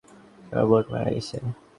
[0.49, 1.37] তার বোন মারা গেছে।